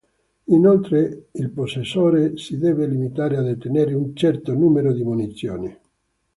Inoltre 0.45 1.27
il 1.33 1.51
possessore 1.51 2.35
si 2.35 2.57
deve 2.57 2.87
limitare 2.87 3.37
a 3.37 3.43
detenere 3.43 3.93
un 3.93 4.15
certo 4.15 4.51
numero 4.55 4.93
di 4.93 5.03
munizioni. 5.03 5.77